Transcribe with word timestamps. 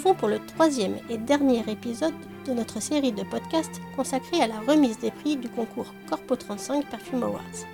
retrouvons 0.00 0.18
pour 0.18 0.28
le 0.28 0.38
troisième 0.38 0.96
et 1.10 1.18
dernier 1.18 1.62
épisode 1.68 2.14
de 2.46 2.54
notre 2.54 2.80
série 2.80 3.12
de 3.12 3.22
podcasts 3.22 3.82
consacrée 3.96 4.40
à 4.40 4.46
la 4.46 4.58
remise 4.60 4.98
des 4.98 5.10
prix 5.10 5.36
du 5.36 5.50
concours 5.50 5.92
Corpo 6.08 6.36
35 6.36 6.86
Perfume 6.86 7.22
Awards. 7.22 7.66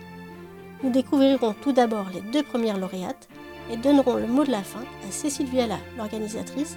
Nous 0.82 0.91
découvrirons 0.91 1.54
tout 1.62 1.70
d'abord 1.70 2.06
les 2.12 2.20
deux 2.32 2.42
premières 2.42 2.78
lauréates 2.78 3.28
et 3.70 3.77
donnerons 3.77 4.16
le 4.16 4.27
mot 4.27 4.45
de 4.45 4.51
la 4.51 4.65
fin 4.65 4.80
à 4.80 5.12
Cécile 5.12 5.46
Viala, 5.46 5.78
l'organisatrice, 5.96 6.77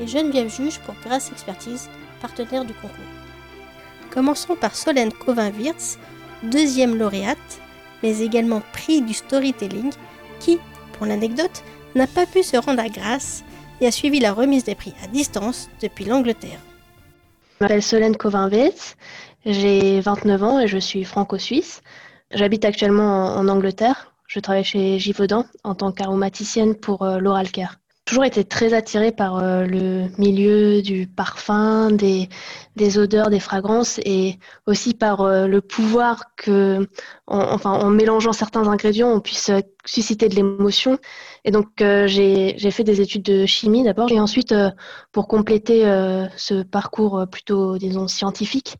et 0.00 0.06
Geneviève 0.06 0.48
Juge 0.48 0.80
pour 0.80 0.94
Grâce 1.04 1.30
Expertise, 1.30 1.90
partenaire 2.22 2.64
du 2.64 2.72
concours. 2.72 3.12
Commençons 4.10 4.56
par 4.56 4.74
Solène 4.74 5.12
Covin-Wirtz, 5.12 5.98
deuxième 6.42 6.96
lauréate, 6.96 7.60
mais 8.02 8.20
également 8.20 8.62
prix 8.72 9.02
du 9.02 9.12
storytelling, 9.12 9.92
qui, 10.40 10.58
pour 10.94 11.04
l'anecdote, 11.04 11.62
n'a 11.94 12.06
pas 12.06 12.24
pu 12.24 12.42
se 12.42 12.56
rendre 12.56 12.80
à 12.80 12.88
Grasse 12.88 13.44
et 13.80 13.86
a 13.86 13.90
suivi 13.90 14.20
la 14.20 14.32
remise 14.32 14.64
des 14.64 14.74
prix 14.74 14.94
à 15.02 15.06
distance 15.06 15.68
depuis 15.82 16.04
l'Angleterre. 16.04 16.60
Je 17.58 17.64
m'appelle 17.64 17.82
Solène 17.82 18.16
Covin-Wirtz, 18.16 18.96
j'ai 19.46 20.00
29 20.00 20.42
ans 20.42 20.60
et 20.60 20.66
je 20.66 20.78
suis 20.78 21.04
franco-suisse. 21.04 21.82
J'habite 22.32 22.64
actuellement 22.64 23.36
en 23.36 23.46
Angleterre. 23.48 24.12
Je 24.26 24.40
travaille 24.40 24.64
chez 24.64 24.98
Givaudan 24.98 25.46
en 25.62 25.76
tant 25.76 25.92
qu'aromaticienne 25.92 26.74
pour 26.74 27.02
euh, 27.02 27.18
l'oral 27.18 27.52
care 27.52 27.76
toujours 28.06 28.24
été 28.24 28.44
très 28.44 28.72
attirée 28.72 29.12
par 29.12 29.38
euh, 29.38 29.66
le 29.66 30.06
milieu 30.16 30.80
du 30.80 31.08
parfum, 31.08 31.90
des, 31.90 32.28
des, 32.76 32.98
odeurs, 32.98 33.30
des 33.30 33.40
fragrances 33.40 33.98
et 34.04 34.38
aussi 34.66 34.94
par 34.94 35.20
euh, 35.22 35.46
le 35.46 35.60
pouvoir 35.60 36.34
que, 36.36 36.88
enfin, 37.26 37.72
en 37.72 37.90
mélangeant 37.90 38.32
certains 38.32 38.68
ingrédients, 38.68 39.10
on 39.10 39.20
puisse 39.20 39.50
susciter 39.86 40.28
de 40.28 40.34
l'émotion. 40.34 40.98
Et 41.44 41.50
donc, 41.50 41.80
euh, 41.80 42.06
j'ai 42.06 42.70
fait 42.70 42.84
des 42.84 43.00
études 43.00 43.22
de 43.22 43.46
chimie 43.46 43.84
d'abord. 43.84 44.10
Et 44.10 44.20
ensuite, 44.20 44.52
euh, 44.52 44.70
pour 45.12 45.28
compléter 45.28 45.86
euh, 45.86 46.26
ce 46.36 46.62
parcours 46.62 47.24
plutôt, 47.30 47.78
disons, 47.78 48.08
scientifique, 48.08 48.76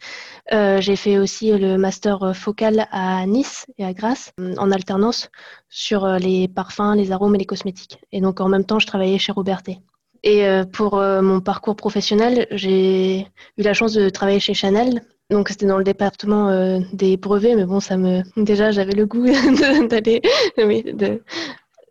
j'ai 0.51 0.97
fait 0.97 1.19
aussi 1.19 1.51
le 1.53 1.77
master 1.77 2.35
focal 2.35 2.87
à 2.91 3.25
Nice 3.27 3.67
et 3.79 3.85
à 3.85 3.93
Grasse, 3.93 4.33
en 4.39 4.71
alternance, 4.71 5.29
sur 5.77 6.07
les 6.07 6.49
parfums, 6.49 6.95
les 6.97 7.13
arômes 7.13 7.35
et 7.35 7.39
les 7.39 7.45
cosmétiques. 7.45 7.99
Et 8.13 8.21
donc, 8.21 8.41
en 8.41 8.49
même 8.49 8.65
temps, 8.65 8.79
je 8.79 8.87
travaillais 8.87 9.19
chez 9.19 9.33
Robertet. 9.33 9.79
Et 10.23 10.45
pour 10.73 10.97
mon 10.97 11.41
parcours 11.41 11.77
professionnel, 11.77 12.47
j'ai 12.51 13.21
eu 13.59 13.63
la 13.63 13.75
chance 13.75 13.93
de 13.93 14.09
travailler 14.09 14.41
chez 14.41 14.55
Chanel, 14.55 15.03
donc 15.31 15.51
c'était 15.51 15.67
dans 15.67 15.79
le 15.79 15.85
département 15.85 16.81
des 16.93 17.17
brevets, 17.17 17.55
mais 17.55 17.67
bon, 17.67 17.79
ça 17.79 17.97
me 17.97 18.23
déjà 18.37 18.73
j'avais 18.73 18.95
le 18.95 19.07
goût 19.07 19.27
d'aller 19.91 20.23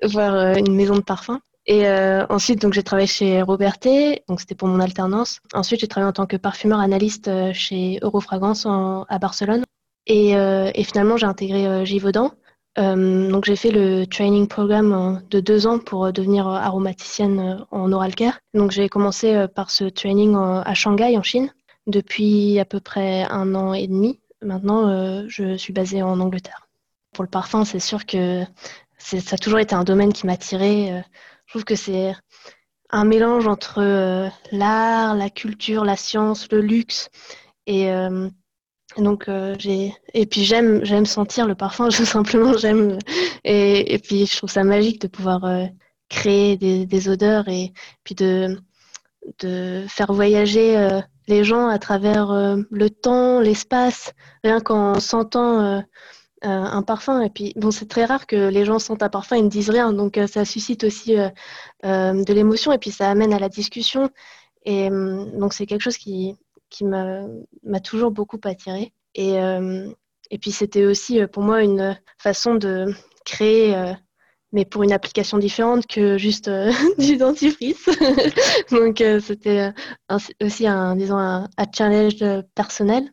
voir 0.03 0.33
euh, 0.33 0.55
une 0.55 0.75
maison 0.75 0.95
de 0.95 1.01
parfum. 1.01 1.39
Et 1.67 1.87
euh, 1.87 2.25
ensuite, 2.29 2.61
donc 2.61 2.73
j'ai 2.73 2.83
travaillé 2.83 3.07
chez 3.07 3.41
Robertet, 3.41 4.23
donc 4.27 4.39
c'était 4.39 4.55
pour 4.55 4.67
mon 4.67 4.79
alternance. 4.79 5.39
Ensuite, 5.53 5.79
j'ai 5.79 5.87
travaillé 5.87 6.09
en 6.09 6.13
tant 6.13 6.27
que 6.27 6.37
parfumeur 6.37 6.79
analyste 6.79 7.27
euh, 7.27 7.53
chez 7.53 7.97
Eurofragrance 8.03 8.67
à 8.67 9.19
Barcelone. 9.19 9.63
Et 10.07 10.35
finalement, 10.83 11.17
j'ai 11.17 11.25
intégré 11.25 11.83
Givaudan. 11.83 12.31
Donc 12.77 13.45
j'ai 13.45 13.55
fait 13.55 13.71
le 13.71 14.05
training 14.05 14.47
programme 14.47 15.21
de 15.29 15.39
deux 15.39 15.65
ans 15.65 15.79
pour 15.79 16.11
devenir 16.11 16.47
aromaticienne 16.47 17.65
en 17.71 17.91
oral 17.91 18.15
care. 18.15 18.39
Donc 18.53 18.71
j'ai 18.71 18.89
commencé 18.89 19.45
par 19.55 19.71
ce 19.71 19.85
training 19.85 20.35
à 20.35 20.73
Shanghai 20.73 21.17
en 21.17 21.23
Chine 21.23 21.53
depuis 21.87 22.59
à 22.59 22.65
peu 22.65 22.79
près 22.79 23.23
un 23.29 23.55
an 23.55 23.73
et 23.73 23.87
demi. 23.87 24.19
Maintenant, 24.41 25.27
je 25.27 25.55
suis 25.55 25.73
basée 25.73 26.01
en 26.01 26.19
Angleterre. 26.19 26.67
Pour 27.13 27.23
le 27.23 27.29
parfum, 27.29 27.63
c'est 27.63 27.79
sûr 27.79 28.05
que 28.05 28.43
ça 28.97 29.35
a 29.35 29.37
toujours 29.37 29.59
été 29.59 29.75
un 29.75 29.83
domaine 29.83 30.13
qui 30.13 30.25
m'a 30.25 30.33
attiré. 30.33 30.91
Euh, 30.91 31.01
je 31.45 31.53
trouve 31.53 31.63
que 31.63 31.75
c'est 31.75 32.13
un 32.89 33.05
mélange 33.05 33.47
entre 33.47 33.81
euh, 33.81 34.27
l'art, 34.51 35.15
la 35.15 35.29
culture, 35.29 35.85
la 35.85 35.95
science, 35.95 36.51
le 36.51 36.61
luxe. 36.61 37.09
Et 37.67 37.89
euh, 38.97 39.01
donc 39.03 39.29
j'ai 39.59 39.93
et 40.13 40.25
puis 40.25 40.43
j'aime 40.43 40.83
j'aime 40.83 41.05
sentir 41.05 41.47
le 41.47 41.55
parfum. 41.55 41.89
Je, 41.91 42.03
simplement 42.03 42.57
j'aime 42.57 42.97
et, 43.43 43.99
puis 43.99 44.25
je 44.25 44.37
trouve 44.37 44.49
ça 44.49 44.63
magique 44.63 45.01
de 45.01 45.07
pouvoir 45.07 45.41
créer 46.09 46.57
des, 46.57 47.09
odeurs 47.09 47.47
et 47.49 47.73
puis 48.03 48.15
de 48.15 48.57
de 49.39 49.85
faire 49.87 50.13
voyager 50.13 50.99
les 51.27 51.43
gens 51.43 51.67
à 51.67 51.79
travers 51.79 52.57
le 52.69 52.89
temps, 52.89 53.39
l'espace, 53.39 54.13
rien 54.43 54.61
qu'en 54.61 54.99
sentant 54.99 55.83
euh, 56.45 56.47
un 56.49 56.83
parfum. 56.83 57.21
Et 57.21 57.29
puis, 57.29 57.53
bon, 57.55 57.71
c'est 57.71 57.87
très 57.87 58.05
rare 58.05 58.27
que 58.27 58.49
les 58.49 58.65
gens 58.65 58.77
sentent 58.77 59.01
un 59.01 59.09
parfum 59.09 59.35
et 59.37 59.41
ne 59.41 59.49
disent 59.49 59.69
rien. 59.69 59.93
Donc, 59.93 60.17
euh, 60.17 60.27
ça 60.27 60.45
suscite 60.45 60.83
aussi 60.83 61.17
euh, 61.17 61.29
de 61.83 62.33
l'émotion 62.33 62.71
et 62.71 62.77
puis 62.77 62.91
ça 62.91 63.09
amène 63.09 63.33
à 63.33 63.39
la 63.39 63.49
discussion. 63.49 64.09
Et 64.65 64.89
donc, 64.89 65.53
c'est 65.53 65.65
quelque 65.65 65.81
chose 65.81 65.97
qui, 65.97 66.35
qui 66.75 66.85
m'a 66.85 67.79
toujours 67.83 68.11
beaucoup 68.11 68.39
attiré. 68.43 68.93
Et, 69.15 69.35
et 70.31 70.37
puis, 70.39 70.51
c'était 70.51 70.85
aussi 70.85 71.25
pour 71.27 71.43
moi 71.43 71.63
une 71.63 71.97
façon 72.17 72.55
de 72.55 72.93
créer 73.25 73.95
mais 74.51 74.63
pour 74.63 74.83
une 74.83 74.93
application 74.93 75.37
différente 75.37 75.85
que 75.85 76.17
juste 76.17 76.49
du 76.97 77.17
dentifrice. 77.17 77.89
Donc 78.71 79.03
c'était 79.21 79.73
aussi 80.41 80.67
un, 80.67 80.95
disons, 80.95 81.17
un 81.17 81.47
challenge 81.73 82.23
personnel. 82.55 83.11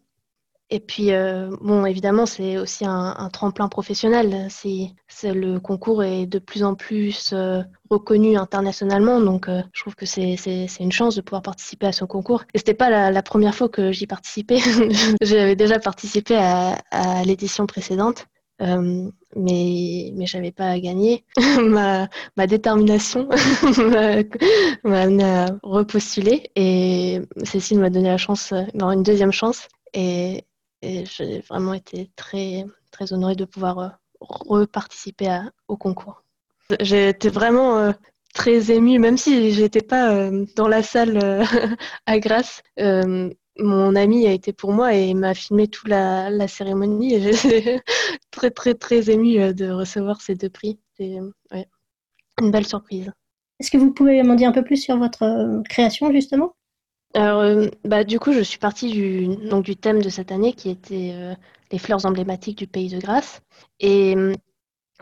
Et 0.75 0.81
puis, 0.81 1.12
euh, 1.12 1.50
bon, 1.60 1.84
évidemment, 1.84 2.25
c'est 2.25 2.56
aussi 2.56 2.87
un, 2.87 3.28
tremplin 3.31 3.69
professionnel. 3.69 4.47
C'est, 4.49 4.94
le 5.22 5.59
concours 5.59 6.03
est 6.03 6.25
de 6.25 6.38
plus 6.38 6.65
en 6.65 6.75
plus 6.75 7.34
euh, 7.34 7.60
reconnu 7.91 8.38
internationalement, 8.38 9.21
donc 9.21 9.50
euh, 9.50 9.60
je 9.75 9.83
trouve 9.83 9.94
que 9.94 10.06
c'est, 10.06 10.34
une 10.81 10.91
chance 10.91 11.15
de 11.15 11.21
pouvoir 11.21 11.43
participer 11.43 11.88
à 11.88 11.93
ce 11.93 12.06
concours. 12.06 12.44
Et 12.55 12.59
c'était 12.59 12.72
pas 12.72 13.10
la, 13.10 13.22
première 13.22 13.55
fois 13.55 13.69
que 13.69 13.93
j'y 13.93 14.06
participais. 14.06 14.60
J'avais 15.21 15.56
déjà 15.56 15.78
participé 15.78 16.37
à, 16.37 16.78
l'édition 17.27 17.66
précédente. 17.66 18.25
mais 18.59 20.10
mais 20.16 20.27
j'avais 20.27 20.53
pas 20.53 20.78
gagné. 20.78 21.27
ma, 21.60 22.09
ma 22.39 22.47
détermination 22.47 23.28
m'a 24.84 25.03
amené 25.03 25.25
à 25.25 25.47
repostuler 25.62 26.50
et 26.56 27.21
Cécile 27.44 27.78
m'a 27.78 27.91
donné 27.91 28.09
la 28.09 28.16
chance, 28.16 28.54
une 28.72 29.03
deuxième 29.03 29.33
chance. 29.33 29.69
Et 30.82 31.04
j'ai 31.06 31.41
vraiment 31.41 31.75
été 31.75 32.10
très, 32.16 32.66
très 32.91 33.12
honorée 33.12 33.37
de 33.37 33.44
pouvoir 33.44 33.78
euh, 33.78 33.88
reparticiper 34.20 35.41
au 35.69 35.76
concours. 35.76 36.22
J'ai 36.81 37.10
été 37.10 37.28
vraiment 37.28 37.78
euh, 37.78 37.93
très 38.34 38.70
émue, 38.70 38.98
même 38.98 39.16
si 39.16 39.53
j'étais 39.53 39.81
pas 39.81 40.12
euh, 40.12 40.44
dans 40.56 40.69
la 40.69 40.82
salle 40.82 41.19
à 42.06 42.19
Grasse. 42.19 42.62
mon 43.59 43.97
ami 43.97 44.26
a 44.26 44.32
été 44.32 44.53
pour 44.53 44.72
moi 44.72 44.94
et 44.94 45.15
m'a 45.15 45.34
filmé 45.34 45.69
toute 45.69 45.88
la, 45.88 46.48
cérémonie 46.48 47.15
et 47.15 47.32
j'étais 47.32 47.81
très 48.31 48.50
très 48.50 48.75
très 48.75 49.10
émue 49.10 49.54
de 49.54 49.71
recevoir 49.71 50.21
ces 50.21 50.34
deux 50.34 50.50
prix. 50.50 50.78
C'est 50.97 51.19
une 52.41 52.50
belle 52.50 52.66
surprise. 52.66 53.12
Est-ce 53.60 53.71
que 53.71 53.78
vous 53.78 53.92
pouvez 53.92 54.22
m'en 54.22 54.34
dire 54.34 54.48
un 54.48 54.53
peu 54.53 54.65
plus 54.65 54.78
sur 54.78 54.97
votre 54.97 55.62
création 55.69 56.10
justement? 56.10 56.54
Alors, 57.14 57.40
euh, 57.40 57.68
bah, 57.84 58.04
du 58.04 58.18
coup, 58.18 58.32
je 58.32 58.40
suis 58.40 58.58
partie 58.58 58.90
du, 58.90 59.76
thème 59.76 60.00
de 60.00 60.08
cette 60.08 60.32
année 60.32 60.52
qui 60.54 60.70
était 60.70 61.12
euh, 61.14 61.34
les 61.70 61.78
fleurs 61.78 62.06
emblématiques 62.06 62.58
du 62.58 62.66
pays 62.66 62.88
de 62.88 62.98
Grâce. 62.98 63.42
Et 63.80 64.16
euh, 64.16 64.34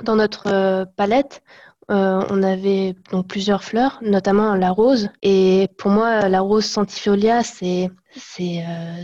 dans 0.03 0.17
notre 0.17 0.87
palette, 0.97 1.43
on 1.89 2.43
avait 2.45 2.95
donc 3.11 3.27
plusieurs 3.27 3.65
fleurs, 3.65 3.99
notamment 4.03 4.55
la 4.55 4.71
rose. 4.71 5.11
Et 5.23 5.69
pour 5.77 5.91
moi, 5.91 6.29
la 6.29 6.41
rose 6.41 6.65
centifolia, 6.65 7.43
c'est, 7.43 7.91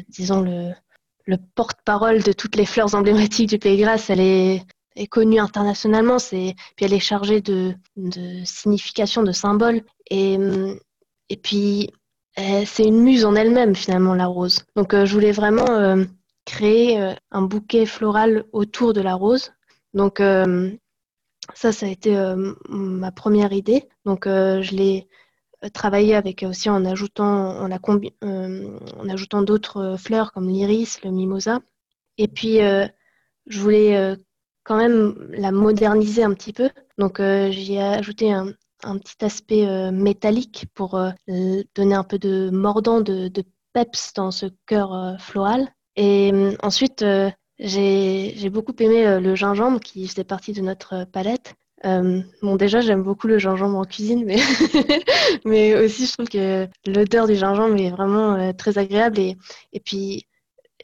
disons, 0.08 0.40
le, 0.42 0.70
le 1.26 1.36
porte-parole 1.56 2.22
de 2.22 2.32
toutes 2.32 2.56
les 2.56 2.66
fleurs 2.66 2.94
emblématiques 2.94 3.48
du 3.48 3.58
pays 3.58 3.76
de 3.76 3.82
Grâce. 3.82 4.08
Elle 4.10 4.20
est, 4.20 4.62
connue 5.10 5.40
internationalement, 5.40 6.16
puis 6.30 6.54
elle 6.80 6.94
est 6.94 7.00
chargée 7.00 7.40
de, 7.42 7.74
de 7.96 8.44
signification, 8.44 9.22
de 9.22 9.32
symboles. 9.32 9.82
Et, 10.10 10.38
puis, 11.42 11.90
c'est 12.36 12.84
une 12.84 13.02
muse 13.02 13.24
en 13.24 13.34
elle-même 13.34 13.74
finalement 13.74 14.14
la 14.14 14.26
rose. 14.26 14.64
Donc 14.76 14.94
euh, 14.94 15.06
je 15.06 15.14
voulais 15.14 15.32
vraiment 15.32 15.70
euh, 15.70 16.04
créer 16.44 17.14
un 17.30 17.42
bouquet 17.42 17.86
floral 17.86 18.44
autour 18.52 18.92
de 18.92 19.00
la 19.00 19.14
rose. 19.14 19.52
Donc 19.94 20.20
ça, 21.54 21.72
ça 21.72 21.86
a 21.86 21.88
été 21.88 22.14
ma 22.68 23.10
première 23.10 23.52
idée. 23.52 23.88
Donc 24.04 24.26
je 24.26 24.76
l'ai 24.76 25.08
travaillé 25.72 26.14
avec 26.14 26.44
aussi 26.44 26.70
en 26.70 26.84
ajoutant, 26.84 27.58
en 27.58 29.08
ajoutant 29.08 29.42
d'autres 29.42 29.96
fleurs 29.98 30.32
comme 30.32 30.48
l'iris, 30.48 31.02
le 31.02 31.10
mimosa. 31.10 31.58
Et 32.16 32.28
puis 32.28 32.58
je 32.58 33.60
voulais 33.60 34.16
quand 34.62 34.76
même 34.76 35.16
la 35.30 35.50
moderniser 35.50 36.22
un 36.22 36.34
petit 36.34 36.52
peu. 36.52 36.70
Donc 36.96 37.20
j'y 37.20 37.74
ai 37.74 37.82
ajouté 37.82 38.32
un, 38.32 38.52
un 38.82 38.98
petit 38.98 39.24
aspect 39.24 39.66
euh, 39.66 39.90
métallique 39.90 40.66
pour 40.74 40.96
euh, 40.96 41.10
donner 41.74 41.94
un 41.94 42.04
peu 42.04 42.18
de 42.18 42.50
mordant, 42.50 43.00
de, 43.00 43.30
peps 43.72 44.14
dans 44.14 44.30
ce 44.30 44.46
cœur 44.66 44.94
euh, 44.94 45.16
floral. 45.18 45.68
Et 45.96 46.32
ensuite, 46.62 47.04
j'ai 47.58 48.50
beaucoup 48.50 48.74
aimé 48.80 49.18
le 49.18 49.34
gingembre 49.34 49.80
qui 49.80 50.06
faisait 50.06 50.24
partie 50.24 50.52
de 50.52 50.60
notre 50.60 51.04
palette. 51.04 51.54
Bon, 51.84 52.56
déjà, 52.56 52.82
j'aime 52.82 53.02
beaucoup 53.02 53.28
le 53.28 53.38
gingembre 53.38 53.78
en 53.78 53.84
cuisine, 53.84 54.24
mais, 54.26 54.36
mais 55.46 55.74
aussi, 55.74 56.04
je 56.06 56.12
trouve 56.12 56.28
que 56.28 56.68
l'odeur 56.86 57.26
du 57.26 57.34
gingembre 57.34 57.80
est 57.80 57.88
vraiment 57.88 58.52
très 58.52 58.76
agréable. 58.76 59.18
Et, 59.18 59.38
et 59.72 59.80
puis, 59.80 60.26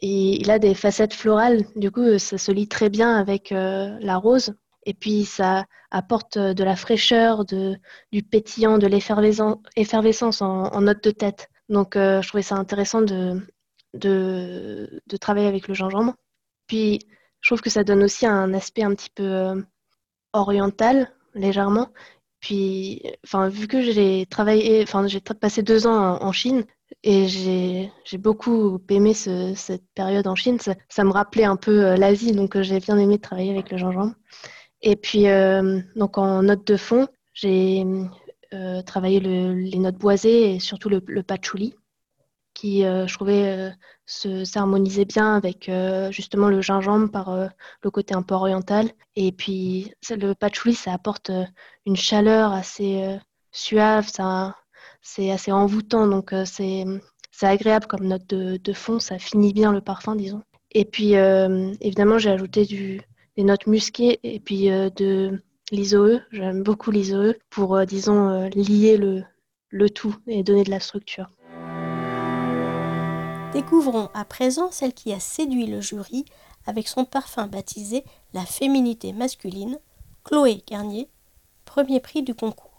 il 0.00 0.50
a 0.50 0.58
des 0.58 0.74
facettes 0.74 1.12
florales. 1.12 1.66
Du 1.76 1.90
coup, 1.90 2.18
ça 2.18 2.38
se 2.38 2.52
lie 2.52 2.68
très 2.68 2.88
bien 2.88 3.14
avec 3.14 3.50
la 3.50 4.16
rose. 4.16 4.54
Et 4.84 4.94
puis, 4.94 5.24
ça 5.24 5.64
apporte 5.90 6.38
de 6.38 6.64
la 6.64 6.76
fraîcheur, 6.76 7.44
du 7.44 8.22
pétillant, 8.22 8.78
de 8.78 8.86
l'effervescence 8.86 10.42
en, 10.42 10.64
en 10.64 10.80
note 10.80 11.04
de 11.04 11.10
tête. 11.10 11.48
Donc, 11.68 11.94
je 11.94 12.26
trouvais 12.26 12.42
ça 12.42 12.56
intéressant 12.56 13.02
de, 13.02 13.40
travailler 15.20 15.46
avec 15.46 15.68
le 15.68 15.74
gingembre. 15.74 16.14
Puis, 16.66 17.00
je 17.40 17.48
trouve 17.48 17.60
que 17.60 17.70
ça 17.70 17.84
donne 17.84 18.02
aussi 18.02 18.26
un 18.26 18.54
aspect 18.54 18.82
un 18.82 18.94
petit 18.94 19.10
peu 19.10 19.62
orientale 20.32 21.12
légèrement. 21.34 21.88
Puis, 22.40 23.02
vu 23.50 23.68
que 23.68 23.80
j'ai 23.80 24.26
travaillé, 24.26 24.84
j'ai 25.06 25.20
passé 25.20 25.62
deux 25.62 25.86
ans 25.86 26.20
en, 26.20 26.32
Chine 26.32 26.64
et 27.04 27.28
j'ai 27.28 28.18
beaucoup 28.18 28.80
aimé 28.90 29.14
cette 29.14 29.84
période 29.94 30.26
en 30.26 30.34
Chine, 30.34 30.58
ça, 30.60 31.04
me 31.04 31.12
rappelait 31.12 31.44
un 31.44 31.56
peu 31.56 31.86
euh, 31.86 31.96
l'Asie, 31.96 32.32
donc 32.32 32.56
euh, 32.56 32.62
j'ai 32.62 32.80
bien 32.80 32.98
aimé 32.98 33.18
travailler 33.18 33.50
avec 33.52 33.70
le 33.70 33.78
gingembre. 33.78 34.14
Et 34.82 34.96
puis, 34.96 35.28
euh, 35.28 35.80
donc 35.96 36.18
en 36.18 36.42
note 36.42 36.66
de 36.66 36.76
fond, 36.76 37.08
j'ai 37.34 37.84
travaillé 38.86 39.20
les 39.20 39.78
notes 39.78 39.96
boisées 39.96 40.54
et 40.54 40.60
surtout 40.60 40.90
le, 40.90 41.22
patchouli 41.22 41.74
qui, 42.54 42.84
euh, 42.84 43.06
je 43.06 43.14
trouvais, 43.14 43.72
euh, 44.26 44.44
s'harmonisait 44.44 45.04
bien 45.04 45.36
avec 45.36 45.68
euh, 45.68 46.10
justement 46.10 46.48
le 46.48 46.60
gingembre 46.60 47.10
par 47.10 47.50
le 47.82 47.90
côté 47.90 48.14
un 48.14 48.22
peu 48.22 48.34
oriental. 48.34 48.90
Et 49.16 49.32
puis, 49.32 49.92
le 50.10 50.34
patchouli, 50.34 50.74
ça 50.74 50.92
apporte 50.92 51.30
une 51.86 51.96
chaleur 51.96 52.52
assez 52.52 53.18
suave, 53.52 54.08
c'est 55.02 55.30
assez 55.30 55.52
envoûtant, 55.52 56.06
donc 56.06 56.34
c'est 56.44 56.84
c'est 57.34 57.46
agréable 57.46 57.86
comme 57.86 58.06
note 58.06 58.26
de, 58.26 58.72
fond, 58.74 58.98
ça 58.98 59.18
finit 59.18 59.52
bien 59.52 59.72
le 59.72 59.80
parfum, 59.80 60.14
disons. 60.16 60.42
Et 60.72 60.84
puis, 60.84 61.14
évidemment, 61.80 62.18
j'ai 62.18 62.30
ajouté 62.30 62.64
du, 62.66 63.00
des 63.36 63.44
notes 63.44 63.66
musquées 63.66 64.20
et 64.22 64.40
puis 64.40 64.68
de 64.68 65.42
l'isoe. 65.70 66.20
J'aime 66.32 66.62
beaucoup 66.62 66.90
l'isoe 66.90 67.34
pour, 67.50 67.84
disons, 67.86 68.48
lier 68.54 68.96
le, 68.96 69.22
le 69.70 69.90
tout 69.90 70.14
et 70.26 70.42
donner 70.42 70.64
de 70.64 70.70
la 70.70 70.80
structure. 70.80 71.30
Découvrons 73.52 74.08
à 74.14 74.24
présent 74.24 74.70
celle 74.70 74.94
qui 74.94 75.12
a 75.12 75.20
séduit 75.20 75.66
le 75.66 75.80
jury 75.80 76.24
avec 76.66 76.88
son 76.88 77.04
parfum 77.04 77.46
baptisé 77.46 78.04
La 78.32 78.46
féminité 78.46 79.12
masculine, 79.12 79.78
Chloé 80.24 80.62
Garnier, 80.66 81.08
premier 81.64 82.00
prix 82.00 82.22
du 82.22 82.34
concours. 82.34 82.71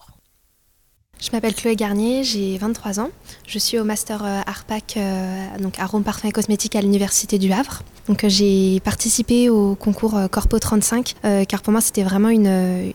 Je 1.24 1.30
m'appelle 1.32 1.56
Chloé 1.56 1.78
Garnier, 1.78 2.26
j'ai 2.26 2.58
23 2.58 3.00
ans. 3.00 3.10
Je 3.48 3.58
suis 3.58 3.80
au 3.80 3.86
master 3.86 4.26
euh, 4.26 4.42
ARPAC, 4.46 4.96
euh, 4.98 5.58
donc 5.58 5.80
arômes, 5.80 6.04
parfums 6.04 6.26
et 6.26 6.32
cosmétiques 6.34 6.76
à 6.76 6.82
l'université 6.82 7.40
du 7.40 7.54
Havre. 7.54 7.82
Donc 8.10 8.26
euh, 8.26 8.30
j'ai 8.30 8.82
participé 8.82 9.50
au 9.50 9.76
concours 9.76 10.20
Corpo 10.30 10.60
35, 10.60 11.16
car 11.48 11.62
pour 11.62 11.72
moi 11.72 11.80
c'était 11.80 12.04
vraiment 12.04 12.28
une, 12.28 12.92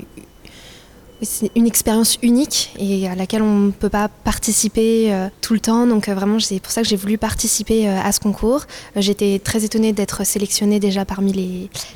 expérience 1.56 2.18
unique 2.20 2.74
et 2.78 3.08
à 3.08 3.14
laquelle 3.14 3.40
on 3.40 3.60
ne 3.60 3.70
peut 3.70 3.88
pas 3.88 4.08
participer 4.08 5.10
tout 5.40 5.54
le 5.54 5.60
temps. 5.60 5.86
Donc 5.86 6.10
vraiment, 6.10 6.38
c'est 6.38 6.60
pour 6.60 6.70
ça 6.70 6.82
que 6.82 6.88
j'ai 6.88 6.96
voulu 6.96 7.16
participer 7.16 7.88
à 7.88 8.12
ce 8.12 8.20
concours. 8.20 8.66
J'étais 8.94 9.40
très 9.42 9.64
étonnée 9.64 9.94
d'être 9.94 10.26
sélectionnée 10.26 10.80
déjà 10.80 11.06
parmi 11.06 11.32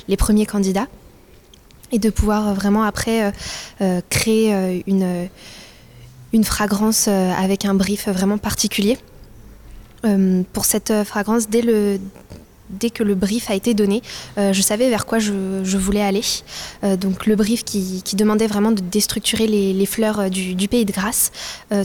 les, 0.07 0.17
premiers 0.17 0.47
candidats 0.47 0.87
et 1.91 1.99
de 1.99 2.09
pouvoir 2.09 2.55
vraiment 2.55 2.81
après 2.81 3.31
créer 4.09 4.83
une, 4.87 5.29
une 6.33 6.43
fragrance 6.43 7.07
avec 7.07 7.65
un 7.65 7.73
brief 7.73 8.07
vraiment 8.07 8.37
particulier. 8.37 8.97
pour 10.53 10.65
cette 10.65 10.91
fragrance, 11.05 11.47
dès 11.47 11.61
le, 11.61 11.99
dès 12.73 12.89
que 12.89 13.03
le 13.03 13.15
brief 13.15 13.49
a 13.49 13.55
été 13.55 13.73
donné, 13.73 14.01
euh, 14.37 14.53
je 14.53 14.61
savais 14.61 14.89
vers 14.89 15.05
quoi 15.05 15.19
je, 15.19 15.77
voulais 15.77 16.01
aller. 16.01 16.23
Euh, 16.83 16.97
donc 16.97 17.25
le 17.25 17.35
brief 17.35 17.63
qui, 17.63 18.01
demandait 18.13 18.47
vraiment 18.47 18.71
de 18.71 18.81
déstructurer 18.81 19.47
les, 19.47 19.85
fleurs 19.85 20.19
euh, 20.19 20.29
du, 20.29 20.67
pays 20.67 20.85
de 20.85 20.91
Grâce. 20.91 21.31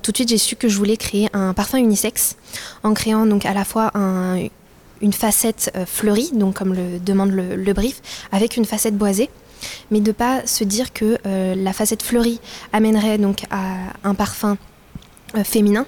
tout 0.03 0.13
de 0.13 0.17
suite, 0.17 0.29
j'ai 0.29 0.39
su 0.39 0.57
que 0.57 0.69
je 0.69 0.77
voulais 0.77 0.97
créer 0.97 1.29
un 1.33 1.55
parfum 1.55 1.79
unisexe 1.79 2.37
en 2.83 2.95
créant 2.95 3.27
donc 3.27 3.47
à 3.47 3.55
la 3.55 3.65
fois 3.65 3.91
une 5.01 5.13
facette 5.13 5.73
fleurie, 5.87 6.31
donc 6.35 6.55
comme 6.55 6.75
le 6.75 6.99
demande 6.99 7.31
le, 7.31 7.73
brief, 7.73 8.01
avec 8.33 8.57
une 8.57 8.65
facette 8.65 8.97
boisée 8.97 9.31
mais 9.91 10.01
de 10.01 10.13
pas 10.13 10.47
se 10.47 10.65
dire 10.65 10.93
que 10.93 11.19
la 11.25 11.73
facette 11.73 12.03
fleurie 12.03 12.41
amènerait 12.73 13.19
donc 13.19 13.45
à 13.51 13.75
un 14.05 14.15
parfum 14.15 14.57
euh, 14.57 14.68
féminin 15.45 15.87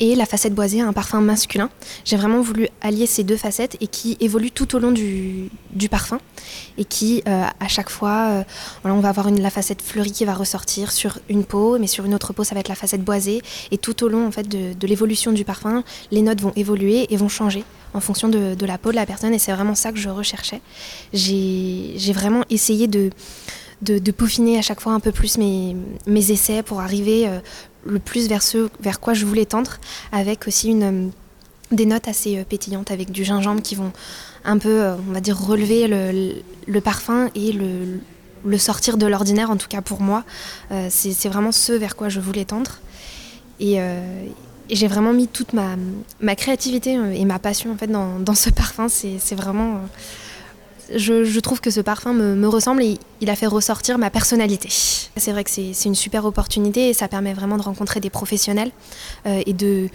et 0.00 0.14
la 0.14 0.26
facette 0.26 0.54
boisée 0.54 0.80
un 0.80 0.92
parfum 0.92 1.20
masculin. 1.20 1.70
J'ai 2.04 2.16
vraiment 2.16 2.40
voulu 2.40 2.68
allier 2.80 3.06
ces 3.06 3.24
deux 3.24 3.36
facettes 3.36 3.76
et 3.80 3.86
qui 3.86 4.16
évoluent 4.20 4.50
tout 4.50 4.74
au 4.76 4.78
long 4.78 4.92
du, 4.92 5.50
parfum 5.90 6.18
et 6.78 6.84
qui 6.84 7.22
euh, 7.28 7.44
à 7.60 7.68
chaque 7.68 7.90
fois, 7.90 8.28
euh, 8.30 8.44
on 8.84 9.00
va 9.00 9.08
avoir 9.08 9.28
une, 9.28 9.40
la 9.40 9.50
facette 9.50 9.82
fleurie 9.82 10.12
qui 10.12 10.24
va 10.24 10.34
ressortir 10.34 10.92
sur 10.92 11.18
une 11.28 11.44
peau, 11.44 11.78
mais 11.78 11.86
sur 11.86 12.04
une 12.04 12.14
autre 12.14 12.32
peau 12.32 12.44
ça 12.44 12.54
va 12.54 12.60
être 12.60 12.68
la 12.68 12.74
facette 12.74 13.02
boisée 13.02 13.42
et 13.70 13.78
tout 13.78 14.02
au 14.04 14.08
long 14.08 14.26
en 14.26 14.30
fait 14.30 14.48
de, 14.48 14.86
l'évolution 14.86 15.32
du 15.32 15.44
parfum, 15.44 15.82
les 16.10 16.22
notes 16.22 16.40
vont 16.40 16.52
évoluer 16.56 17.12
et 17.12 17.16
vont 17.16 17.28
changer 17.28 17.64
en 17.94 18.00
fonction 18.00 18.28
de, 18.28 18.54
de 18.54 18.66
la 18.66 18.76
peau 18.76 18.90
de 18.90 18.96
la 18.96 19.06
personne 19.06 19.32
et 19.32 19.38
c'est 19.38 19.52
vraiment 19.52 19.74
ça 19.74 19.92
que 19.92 19.98
je 19.98 20.08
recherchais. 20.08 20.60
J'ai 21.12 22.12
vraiment 22.12 22.44
essayé 22.50 22.86
de 22.86 23.10
de, 23.82 24.10
peaufiner 24.10 24.58
à 24.58 24.62
chaque 24.62 24.80
fois 24.80 24.92
un 24.92 25.00
peu 25.00 25.12
plus 25.12 25.38
mes, 25.38 25.76
mes 26.06 26.30
essais 26.30 26.62
pour 26.62 26.80
arriver 26.80 27.28
euh, 27.28 27.40
le 27.84 27.98
plus 27.98 28.28
vers 28.28 28.42
ce 28.42 28.68
vers 28.80 29.00
quoi 29.00 29.14
je 29.14 29.24
voulais 29.24 29.46
tendre, 29.46 29.78
avec 30.12 30.46
aussi 30.46 30.68
une, 30.68 30.82
euh, 30.82 31.08
des 31.70 31.86
notes 31.86 32.08
assez 32.08 32.38
euh, 32.38 32.44
pétillantes 32.44 32.90
avec 32.90 33.10
du 33.10 33.24
gingembre 33.24 33.62
qui 33.62 33.74
vont 33.74 33.92
un 34.44 34.58
peu, 34.58 34.82
on 35.08 35.12
va 35.12 35.20
dire, 35.20 35.38
relever 35.38 35.88
le, 35.88 36.80
parfum 36.80 37.30
et 37.34 37.52
le, 37.52 38.58
sortir 38.58 38.98
de 38.98 39.06
l'ordinaire, 39.06 39.50
en 39.50 39.56
tout 39.56 39.68
cas 39.68 39.80
pour 39.80 40.02
moi. 40.02 40.22
c'est 40.90 41.28
vraiment 41.30 41.50
ce 41.50 41.72
vers 41.72 41.96
quoi 41.96 42.10
je 42.10 42.20
voulais 42.20 42.44
tendre. 42.44 42.72
Et, 43.58 43.78
j'ai 44.68 44.86
vraiment 44.86 45.14
mis 45.14 45.28
toute 45.28 45.54
ma, 45.54 45.76
ma, 46.20 46.36
créativité 46.36 46.92
et 46.92 47.24
ma 47.24 47.38
passion 47.38 47.72
en 47.72 47.76
fait 47.78 47.86
dans 47.86 48.34
ce 48.34 48.50
parfum. 48.54 48.88
C'est 48.90 49.34
vraiment 49.34 49.80
je, 50.94 51.40
trouve 51.40 51.60
que 51.60 51.70
ce 51.70 51.80
parfum 51.80 52.12
me, 52.12 52.48
ressemble 52.48 52.82
et 52.82 52.98
il 53.20 53.30
a 53.30 53.36
fait 53.36 53.46
ressortir 53.46 53.98
ma 53.98 54.10
personnalité. 54.10 54.68
C'est 55.16 55.32
vrai 55.32 55.44
que 55.44 55.50
c'est 55.50 55.84
une 55.84 55.94
super 55.94 56.24
opportunité 56.24 56.88
et 56.88 56.94
ça 56.94 57.08
permet 57.08 57.32
vraiment 57.32 57.56
de 57.56 57.62
rencontrer 57.62 58.00
des 58.00 58.10
professionnels 58.10 58.70
euh, 59.26 59.42
et 59.46 59.52
de, 59.52 59.88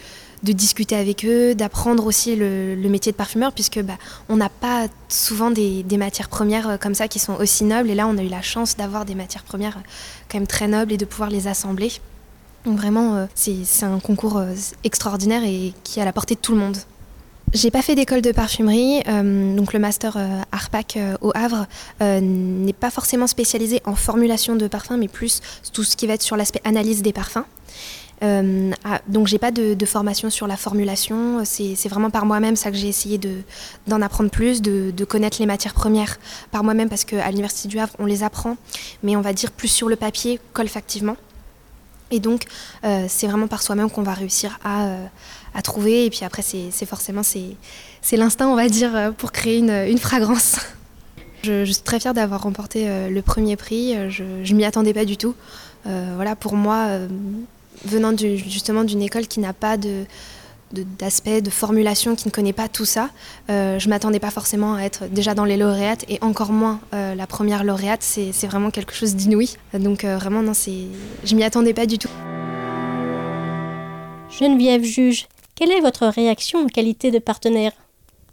discuter 0.43 0.95
avec 0.95 1.25
eux, 1.25 1.53
d'apprendre 1.53 2.05
aussi 2.05 2.35
le, 2.35 2.75
métier 2.89 3.11
de 3.11 3.17
parfumeur 3.17 3.51
puisque 3.51 3.81
bah, 3.81 3.97
on 4.29 4.37
n'a 4.37 4.49
pas 4.49 4.87
souvent 5.09 5.51
des, 5.51 5.83
matières 5.97 6.29
premières 6.29 6.69
euh, 6.69 6.77
comme 6.77 6.95
ça 6.95 7.07
qui 7.07 7.19
sont 7.19 7.35
aussi 7.35 7.63
nobles 7.63 7.89
et 7.89 7.95
là 7.95 8.07
on 8.07 8.17
a 8.17 8.23
eu 8.23 8.29
la 8.29 8.41
chance 8.41 8.77
d'avoir 8.77 9.05
des 9.05 9.15
matières 9.15 9.43
premières 9.43 9.77
euh, 9.77 9.89
quand 10.29 10.37
même 10.37 10.47
très 10.47 10.67
nobles 10.67 10.93
et 10.93 10.97
de 10.97 11.05
pouvoir 11.05 11.29
les 11.29 11.47
assembler. 11.47 11.91
Donc 12.65 12.77
vraiment 12.77 13.27
c'est 13.35 13.83
un 13.83 13.99
concours 13.99 14.41
extraordinaire 14.83 15.43
et 15.45 15.73
qui 15.83 15.99
est 15.99 16.01
à 16.01 16.05
la 16.05 16.11
portée 16.11 16.35
de 16.35 16.41
tout 16.41 16.51
le 16.51 16.59
monde. 16.59 16.77
J'ai 17.51 17.71
pas 17.71 17.81
fait 17.81 17.95
d'école 17.95 18.21
de 18.21 18.31
parfumerie, 18.31 19.01
euh, 19.07 19.55
donc 19.55 19.73
le 19.73 19.79
master 19.79 20.17
euh, 20.17 20.41
ARPAC 20.51 20.97
euh, 20.97 21.17
au 21.21 21.31
Havre 21.33 21.65
n'est 21.99 22.73
pas 22.73 22.91
forcément 22.91 23.25
spécialisé 23.25 23.81
en 23.85 23.95
formulation 23.95 24.55
de 24.55 24.67
parfums, 24.67 24.97
mais 24.99 25.07
plus 25.07 25.41
tout 25.73 25.83
ce 25.83 25.97
qui 25.97 26.05
va 26.05 26.13
être 26.13 26.21
sur 26.21 26.37
l'aspect 26.37 26.61
analyse 26.63 27.01
des 27.01 27.13
parfums. 27.13 27.45
Ah, 28.21 29.01
donc 29.07 29.27
j'ai 29.27 29.39
pas 29.39 29.51
de, 29.51 29.85
formation 29.85 30.29
sur 30.29 30.45
la 30.45 30.57
formulation, 30.57 31.43
c'est 31.45 31.87
vraiment 31.87 32.09
par 32.09 32.25
moi-même 32.25 32.57
ça 32.57 32.69
que 32.69 32.75
j'ai 32.75 32.89
essayé 32.89 33.19
d'en 33.87 34.01
apprendre 34.01 34.29
plus, 34.29 34.61
de, 34.61 34.91
de, 34.91 35.05
connaître 35.05 35.37
les 35.39 35.45
matières 35.45 35.73
premières 35.73 36.19
par 36.51 36.63
moi-même 36.63 36.89
parce 36.89 37.05
qu'à 37.05 37.29
l'Université 37.29 37.69
du 37.69 37.79
Havre 37.79 37.93
on 37.97 38.05
les 38.05 38.23
apprend, 38.23 38.57
mais 39.03 39.15
on 39.15 39.21
va 39.21 39.31
dire 39.31 39.51
plus 39.51 39.69
sur 39.69 39.87
le 39.87 39.95
papier 39.95 40.39
qu'olfactivement. 40.53 41.15
Et 42.11 42.19
donc, 42.19 42.43
euh, 42.83 43.05
c'est 43.07 43.27
vraiment 43.27 43.47
par 43.47 43.61
soi-même 43.61 43.89
qu'on 43.89 44.01
va 44.01 44.13
réussir 44.13 44.59
à, 44.63 44.85
euh, 44.85 45.05
à, 45.53 45.61
trouver. 45.61 46.05
Et 46.05 46.09
puis 46.09 46.23
après, 46.23 46.41
c'est 46.41 46.85
forcément 46.85 47.21
c'est 47.23 48.17
l'instinct, 48.17 48.47
on 48.47 48.55
va 48.55 48.69
dire, 48.69 48.95
euh, 48.95 49.11
pour 49.11 49.31
créer 49.31 49.57
une, 49.57 49.71
une 49.71 49.97
fragrance. 49.97 50.57
Je, 51.43 51.63
suis 51.65 51.83
très 51.83 51.99
fière 51.99 52.13
d'avoir 52.13 52.41
remporté 52.41 52.85
le 53.09 53.21
premier 53.21 53.55
prix. 53.55 53.95
Je 54.09 54.23
ne 54.23 54.57
m'y 54.57 54.65
attendais 54.65 54.93
pas 54.93 55.05
du 55.05 55.15
tout. 55.15 55.35
voilà, 55.85 56.35
pour 56.35 56.53
moi, 56.53 56.97
venant 57.85 58.13
justement 58.17 58.83
d'une 58.83 59.01
école 59.01 59.25
qui 59.25 59.39
n'a 59.39 59.53
pas 59.53 59.77
de, 59.77 60.03
d'aspect, 60.71 61.41
de, 61.41 61.49
formulation, 61.49 62.15
qui 62.15 62.27
ne 62.27 62.31
connaît 62.31 62.53
pas 62.53 62.67
tout 62.67 62.85
ça. 62.85 63.09
Euh, 63.49 63.79
je 63.79 63.89
m'attendais 63.89 64.19
pas 64.19 64.31
forcément 64.31 64.75
à 64.75 64.81
être 64.81 65.07
déjà 65.09 65.33
dans 65.33 65.45
les 65.45 65.57
lauréates 65.57 66.05
et 66.09 66.19
encore 66.21 66.51
moins 66.51 66.79
euh, 66.93 67.15
la 67.15 67.27
première 67.27 67.63
lauréate. 67.63 68.03
C'est, 68.03 68.47
vraiment 68.47 68.71
quelque 68.71 68.93
chose 68.93 69.15
d'inouï. 69.15 69.55
Donc 69.73 70.03
euh, 70.03 70.17
vraiment, 70.17 70.41
non, 70.41 70.53
c'est, 70.53 70.87
je 71.23 71.35
m'y 71.35 71.43
attendais 71.43 71.73
pas 71.73 71.85
du 71.85 71.97
tout. 71.97 72.09
Geneviève 74.39 74.83
juge, 74.83 75.27
quelle 75.55 75.71
est 75.71 75.81
votre 75.81 76.07
réaction 76.07 76.59
en 76.59 76.67
qualité 76.67 77.11
de 77.11 77.19
partenaire? 77.19 77.71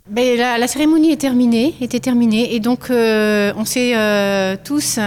Ben, 0.08 0.38
la, 0.38 0.68
cérémonie 0.68 1.10
est 1.10 1.20
terminée, 1.20 1.74
était 1.80 1.98
terminée, 1.98 2.54
et 2.54 2.60
donc 2.60 2.90
on 2.90 3.64
s'est 3.64 4.56
tous 4.62 5.00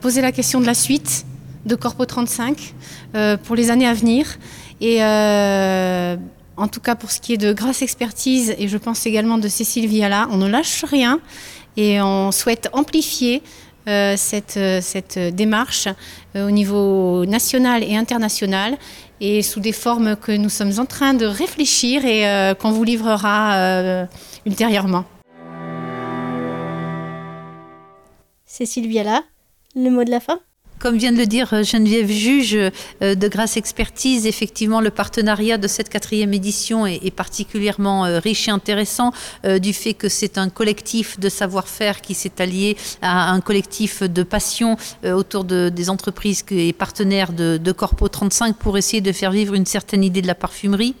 posé 0.00 0.22
la 0.22 0.32
question 0.32 0.60
de 0.60 0.66
la 0.66 0.72
suite 0.72 1.26
de 1.66 1.74
Corpo 1.74 2.06
35 2.06 2.74
pour 3.42 3.54
les 3.54 3.70
années 3.70 3.86
à 3.86 3.92
venir. 3.92 4.38
Et 4.80 5.00
en 6.60 6.68
tout 6.68 6.80
cas 6.80 6.94
pour 6.94 7.10
ce 7.10 7.20
qui 7.20 7.32
est 7.32 7.38
de 7.38 7.52
Grâce 7.52 7.82
Expertise, 7.82 8.54
et 8.58 8.68
je 8.68 8.76
pense 8.76 9.06
également 9.06 9.38
de 9.38 9.48
Cécile 9.48 9.86
Viala, 9.86 10.28
on 10.30 10.36
ne 10.36 10.48
lâche 10.48 10.84
rien 10.84 11.20
et 11.76 12.00
on 12.02 12.30
souhaite 12.32 12.68
amplifier 12.72 13.42
euh, 13.88 14.14
cette, 14.16 14.58
euh, 14.58 14.80
cette, 14.82 15.18
démarche 15.18 15.88
euh, 16.36 16.46
au 16.46 16.50
niveau 16.50 17.24
national 17.24 17.82
et 17.82 17.96
international 17.96 18.76
et 19.22 19.40
sous 19.42 19.60
des 19.60 19.72
formes 19.72 20.16
que 20.16 20.32
nous 20.32 20.50
sommes 20.50 20.78
en 20.78 20.84
train 20.84 21.14
de 21.14 21.24
réfléchir 21.24 22.04
et 22.04 22.54
qu'on 22.58 22.70
vous 22.70 22.84
livrera 22.84 24.06
ultérieurement. 24.46 25.04
Cécile 28.46 28.88
Viala, 28.88 29.22
le 29.74 29.90
mot 29.90 30.04
de 30.04 30.10
la 30.10 30.20
fin? 30.20 30.40
Comme 30.80 30.96
vient 30.96 31.12
de 31.12 31.18
le 31.18 31.26
dire 31.26 31.52
euh, 31.52 31.62
Geneviève 31.62 32.10
Juge, 32.10 32.56
euh, 32.56 33.14
de 33.14 33.28
Grâce 33.28 33.56
Expertise, 33.56 34.26
effectivement, 34.26 34.80
le 34.80 34.90
partenariat 34.90 35.58
de 35.58 35.68
cette 35.68 35.90
quatrième 35.90 36.32
édition 36.32 36.86
est, 36.86 37.10
particulièrement 37.10 38.06
euh, 38.06 38.18
riche 38.18 38.48
et 38.48 38.50
intéressant 38.50 39.12
du 39.60 39.72
fait 39.72 39.92
que 39.92 40.08
c'est 40.08 40.38
un 40.38 40.48
collectif 40.48 41.20
de 41.20 41.28
savoir-faire 41.28 42.00
qui 42.00 42.14
s'est 42.14 42.40
allié 42.40 42.76
à 43.02 43.30
un 43.30 43.40
collectif 43.40 44.02
de 44.02 44.22
passion 44.22 44.76
autour 45.04 45.44
de, 45.44 45.68
des 45.68 45.90
entreprises 45.90 46.44
et 46.50 46.72
partenaires 46.72 47.32
de, 47.32 47.58
de, 47.58 47.72
Corpo 47.72 48.08
35 48.08 48.56
pour 48.56 48.78
essayer 48.78 49.00
de 49.02 49.12
faire 49.12 49.32
vivre 49.32 49.54
une 49.54 49.66
certaine 49.66 50.02
idée 50.02 50.22
de 50.22 50.26
la 50.26 50.34
parfumerie. 50.34 50.94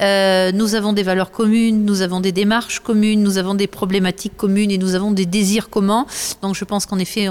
nous 0.00 0.74
avons 0.74 0.92
des 0.92 1.02
valeurs 1.02 1.30
communes, 1.30 1.84
nous 1.84 2.00
avons 2.00 2.20
des 2.20 2.32
démarches 2.32 2.80
communes, 2.80 3.22
nous 3.22 3.36
avons 3.36 3.54
des 3.54 3.66
problématiques 3.66 4.36
communes 4.36 4.70
et 4.70 4.78
nous 4.78 4.94
avons 4.94 5.10
des 5.10 5.26
désirs 5.26 5.68
communs. 5.68 6.06
Donc 6.40 6.54
je 6.54 6.64
pense 6.64 6.86
qu'en 6.86 6.98
effet, 6.98 7.28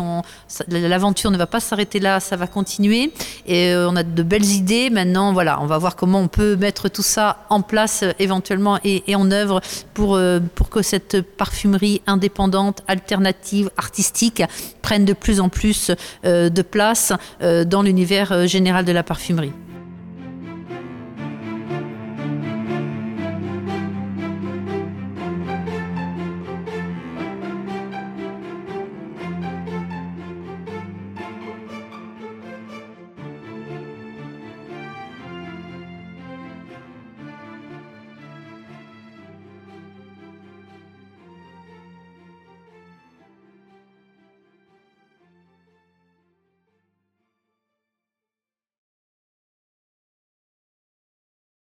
l'aventure 0.68 1.32
ne 1.32 1.38
va 1.38 1.48
pas 1.48 1.60
s'arrêter 1.60 1.87
là, 1.96 2.20
ça 2.20 2.36
va 2.36 2.48
continuer. 2.48 3.12
Et 3.46 3.72
euh, 3.72 3.90
on 3.90 3.96
a 3.96 4.04
de 4.04 4.24
belles 4.24 4.46
idées. 4.46 4.90
Maintenant, 4.90 5.34
voilà, 5.34 5.60
on 5.62 5.66
va 5.66 5.78
voir 5.78 5.96
comment 5.96 6.20
on 6.20 6.28
peut 6.28 6.56
mettre 6.56 6.90
tout 6.90 7.04
ça 7.04 7.46
en 7.50 7.62
place 7.62 8.04
euh, 8.04 8.12
éventuellement 8.20 8.80
et, 8.84 9.16
en 9.16 9.32
œuvre 9.32 9.62
euh, 10.00 10.40
pour 10.56 10.70
que 10.70 10.82
cette 10.82 11.22
parfumerie 11.22 12.02
indépendante, 12.06 12.84
alternative, 12.88 13.70
artistique 13.78 14.44
prenne 14.82 15.06
de 15.06 15.14
plus 15.14 15.40
en 15.40 15.50
plus 15.50 15.92
de 16.24 16.62
place 16.62 17.14
dans 17.42 17.82
l'univers 17.82 18.48
général 18.48 18.86
de 18.86 18.92
la 18.92 19.04
parfumerie. 19.04 19.52